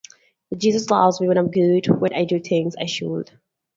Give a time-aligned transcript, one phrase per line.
[0.57, 3.29] Jesus loves me when I'm good, when I do the things I should.